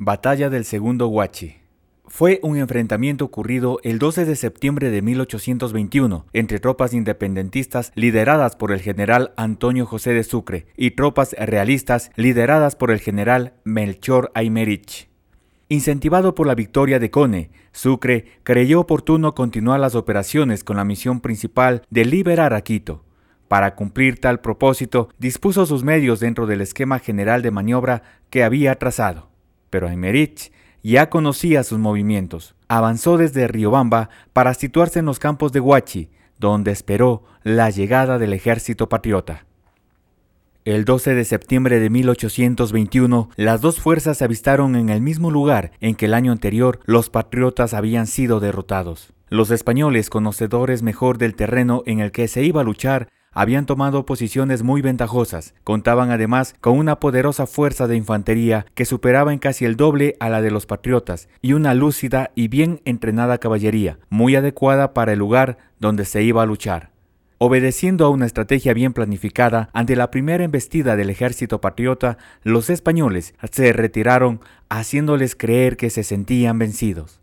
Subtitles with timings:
[0.00, 1.56] Batalla del Segundo Huachi.
[2.06, 8.70] Fue un enfrentamiento ocurrido el 12 de septiembre de 1821 entre tropas independentistas lideradas por
[8.70, 15.08] el general Antonio José de Sucre y tropas realistas lideradas por el general Melchor Aymerich.
[15.68, 21.20] Incentivado por la victoria de Cone, Sucre creyó oportuno continuar las operaciones con la misión
[21.20, 23.04] principal de liberar a Quito.
[23.48, 28.76] Para cumplir tal propósito, dispuso sus medios dentro del esquema general de maniobra que había
[28.76, 29.27] trazado
[29.70, 32.54] pero Aymerich ya conocía sus movimientos.
[32.68, 38.32] Avanzó desde Riobamba para situarse en los campos de Huachi, donde esperó la llegada del
[38.32, 39.44] ejército patriota.
[40.64, 45.72] El 12 de septiembre de 1821, las dos fuerzas se avistaron en el mismo lugar
[45.80, 49.14] en que el año anterior los patriotas habían sido derrotados.
[49.30, 54.06] Los españoles, conocedores mejor del terreno en el que se iba a luchar, habían tomado
[54.06, 55.54] posiciones muy ventajosas.
[55.64, 60.28] Contaban además con una poderosa fuerza de infantería que superaba en casi el doble a
[60.28, 65.18] la de los patriotas y una lúcida y bien entrenada caballería, muy adecuada para el
[65.18, 66.90] lugar donde se iba a luchar.
[67.40, 73.34] Obedeciendo a una estrategia bien planificada, ante la primera embestida del ejército patriota, los españoles
[73.52, 77.20] se retiraron haciéndoles creer que se sentían vencidos.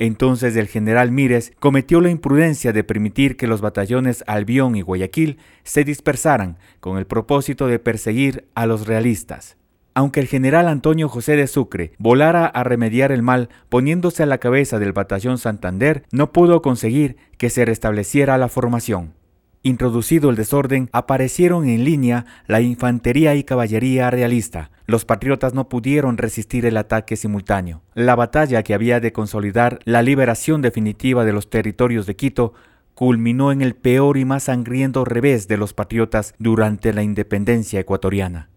[0.00, 5.38] Entonces el general Mírez cometió la imprudencia de permitir que los batallones Albión y Guayaquil
[5.64, 9.56] se dispersaran con el propósito de perseguir a los realistas.
[9.94, 14.38] Aunque el general Antonio José de Sucre volara a remediar el mal poniéndose a la
[14.38, 19.17] cabeza del batallón Santander, no pudo conseguir que se restableciera la formación.
[19.62, 24.70] Introducido el desorden, aparecieron en línea la infantería y caballería realista.
[24.86, 27.82] Los patriotas no pudieron resistir el ataque simultáneo.
[27.94, 32.54] La batalla que había de consolidar la liberación definitiva de los territorios de Quito
[32.94, 38.48] culminó en el peor y más sangriento revés de los patriotas durante la independencia ecuatoriana.